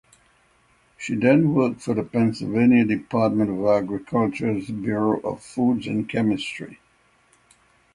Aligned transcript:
She 0.97 1.13
then 1.13 1.53
worked 1.53 1.81
for 1.81 1.93
the 1.93 2.01
Pennsylvania 2.01 2.83
Department 2.85 3.51
of 3.51 3.63
Agriculture’s 3.67 4.71
Bureau 4.71 5.19
of 5.19 5.43
Foods 5.43 5.85
and 5.85 6.09
Chemistry. 6.09 6.79